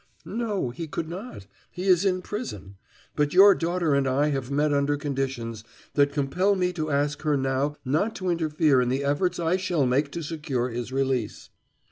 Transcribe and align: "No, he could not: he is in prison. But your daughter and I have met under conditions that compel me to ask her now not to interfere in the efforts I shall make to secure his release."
"No, 0.25 0.71
he 0.71 0.87
could 0.87 1.07
not: 1.07 1.45
he 1.69 1.83
is 1.83 2.05
in 2.05 2.23
prison. 2.23 2.75
But 3.15 3.35
your 3.35 3.53
daughter 3.53 3.93
and 3.93 4.07
I 4.07 4.29
have 4.29 4.49
met 4.49 4.73
under 4.73 4.97
conditions 4.97 5.63
that 5.93 6.11
compel 6.11 6.55
me 6.55 6.73
to 6.73 6.89
ask 6.89 7.21
her 7.21 7.37
now 7.37 7.75
not 7.85 8.15
to 8.15 8.29
interfere 8.31 8.81
in 8.81 8.89
the 8.89 9.03
efforts 9.03 9.39
I 9.39 9.57
shall 9.57 9.85
make 9.85 10.09
to 10.13 10.23
secure 10.23 10.69
his 10.69 10.91
release." 10.91 11.51